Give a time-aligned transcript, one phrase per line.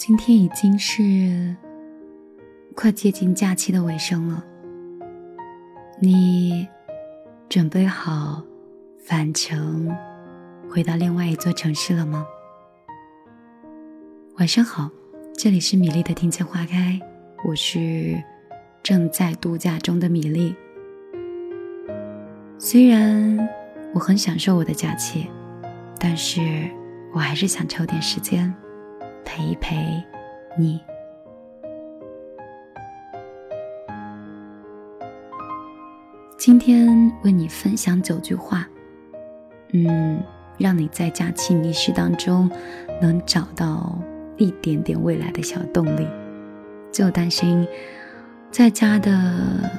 [0.00, 1.54] 今天已经是
[2.74, 4.42] 快接近假期的尾声了，
[6.00, 6.66] 你
[7.50, 8.42] 准备好
[8.98, 9.94] 返程
[10.70, 12.26] 回到另外一座城市了吗？
[14.38, 14.88] 晚上好，
[15.34, 16.98] 这里是米粒的听见花开，
[17.44, 18.18] 我是
[18.82, 20.56] 正在度假中的米粒。
[22.56, 23.46] 虽然
[23.92, 25.28] 我很享受我的假期，
[25.98, 26.40] 但是
[27.12, 28.50] 我还是想抽点时间。
[29.24, 30.02] 陪一陪
[30.56, 30.80] 你。
[36.36, 38.66] 今天为你分享九句话，
[39.72, 40.22] 嗯，
[40.58, 42.50] 让你在假期迷失当中
[43.00, 43.98] 能找到
[44.38, 46.08] 一点点未来的小动力。
[46.90, 47.68] 就担心
[48.50, 49.70] 在家的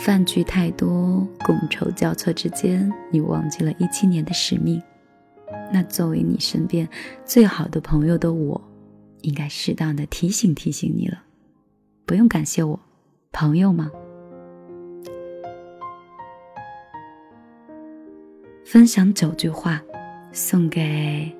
[0.00, 4.82] 饭局太多，觥筹交错之间，你忘记了一七年的使命。
[5.72, 6.88] 那作为你身边
[7.24, 8.60] 最好的朋友的我。
[9.22, 11.22] 应该适当的提醒提醒你了，
[12.04, 12.80] 不用感谢我，
[13.30, 13.88] 朋友吗？
[18.64, 19.80] 分享九句话，
[20.32, 21.32] 送给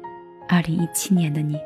[0.48, 1.58] 二零一七年的你。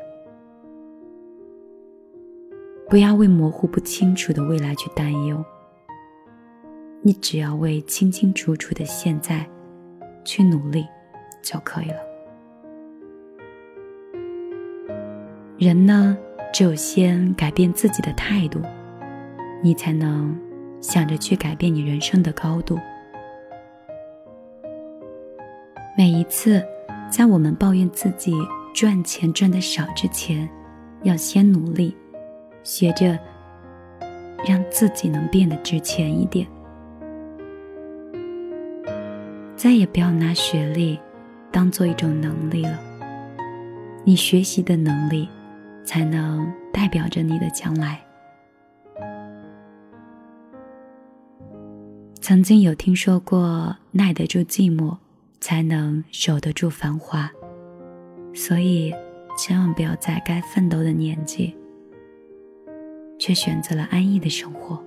[2.89, 5.45] 不要为模糊不清楚的未来去担忧，
[7.03, 9.47] 你只要为清清楚楚的现在
[10.25, 10.83] 去努力
[11.43, 12.06] 就可以了。
[15.57, 16.15] 人呢，
[16.53, 18.61] 只有先改变自己的态度，
[19.63, 20.39] 你才能
[20.81, 22.77] 想着去改变你人生的高度。
[25.97, 26.63] 每一次，
[27.09, 28.31] 在我们抱怨自己
[28.71, 30.47] 赚钱赚的少之前，
[31.01, 31.97] 要先努力，
[32.61, 33.17] 学着
[34.47, 36.45] 让自己能变得值钱一点。
[39.55, 40.99] 再也不要拿学历
[41.51, 42.79] 当做一种能力了，
[44.03, 45.27] 你学习的能力。
[45.87, 47.97] 才能代表着你的将来。
[52.19, 54.97] 曾经有听说过，耐得住寂寞，
[55.39, 57.31] 才能守得住繁华。
[58.33, 58.93] 所以，
[59.37, 61.55] 千万不要在该奋斗的年纪，
[63.17, 64.83] 却选择了安逸的生活。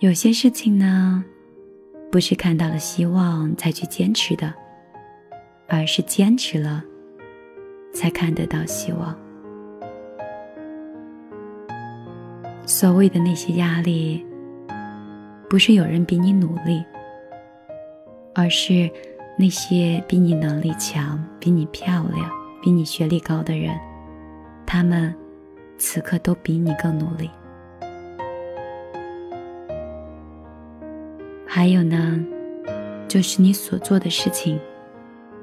[0.00, 1.24] 有些事情呢。
[2.14, 4.54] 不是看到了希望才去坚持的，
[5.66, 6.80] 而是坚持了，
[7.92, 9.18] 才看得到希望。
[12.64, 14.24] 所谓的那些压力，
[15.50, 16.84] 不是有人比你努力，
[18.32, 18.88] 而是
[19.36, 22.30] 那些比你能力强、比你漂亮、
[22.62, 23.76] 比你学历高的人，
[24.64, 25.12] 他们
[25.78, 27.28] 此刻都比你更努力。
[31.56, 32.18] 还有呢，
[33.06, 34.58] 就是你所做的事情，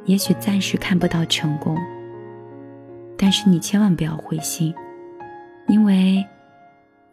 [0.04, 1.78] 也许暂时看不到成功，
[3.18, 4.76] 但是你千万不要灰心，
[5.70, 6.22] 因为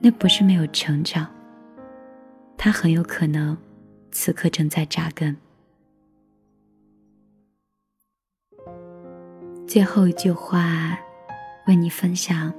[0.01, 1.29] 那不是没有成长，
[2.57, 3.57] 它很有可能
[4.11, 5.37] 此刻正在扎根。
[9.65, 10.99] 最后一句话，
[11.69, 12.53] 为你分享：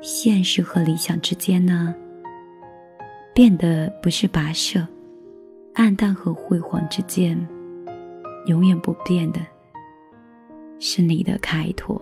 [0.00, 1.94] 现实和理想之间呢，
[3.32, 4.84] 变得不是跋涉。
[5.76, 7.36] 暗淡和辉煌之间，
[8.46, 9.40] 永远不变的
[10.78, 12.00] 是你的开拓。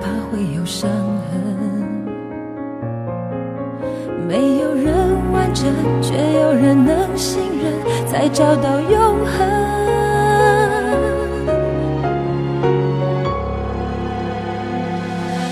[0.00, 1.30] 怕会有伤痕。
[4.28, 4.92] 没有人
[5.32, 5.66] 完整，
[6.02, 7.72] 却有人能信任，
[8.06, 9.66] 才找到永恒。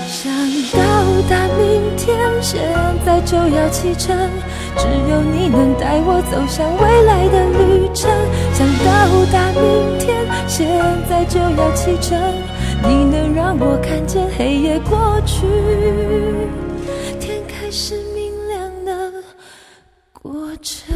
[0.07, 0.29] 想
[0.73, 0.81] 到
[1.29, 2.59] 达明天现
[3.05, 4.15] 在就要启程，
[4.75, 8.11] 只有你能带我走向未来的旅程。
[8.53, 10.67] 想到达明天，现
[11.09, 12.19] 在就要启程，
[12.87, 15.45] 你能让我看见黑夜过去，
[17.19, 19.11] 天开始明亮的
[20.13, 20.95] 过程。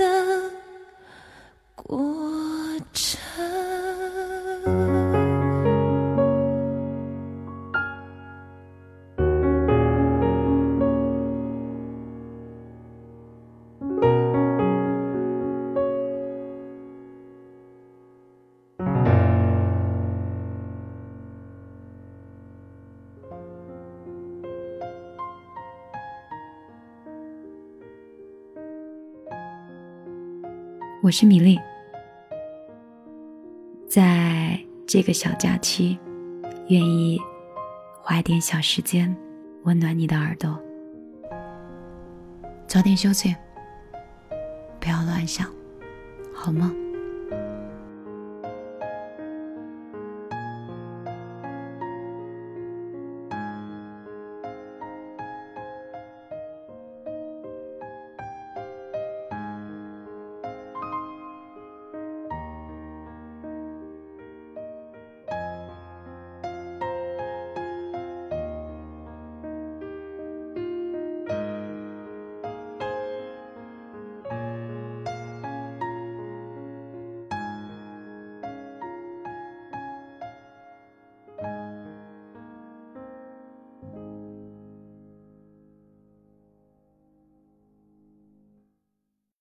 [31.03, 31.59] 我是米粒，
[33.89, 35.97] 在这个小假期，
[36.67, 37.19] 愿意
[38.03, 39.15] 花一点小时间
[39.63, 40.61] 温暖你的耳朵。
[42.67, 43.35] 早点休息，
[44.79, 45.47] 不要乱想，
[46.35, 46.71] 好吗？